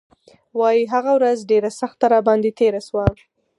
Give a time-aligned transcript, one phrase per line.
[0.59, 3.05] وايي هغه ورځ ډېره سخته راباندې تېره شوه.